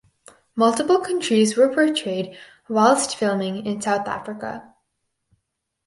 [0.55, 2.35] Multiple countries were portrayed
[2.67, 4.73] whilst filming in South Africa.